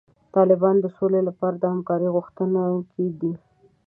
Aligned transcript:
طالبان 0.35 0.75
د 0.81 0.85
سولې 0.97 1.21
لپاره 1.27 1.55
د 1.57 1.63
همکارۍ 1.73 2.07
غوښتونکي 2.15 3.05
دي. 3.19 3.33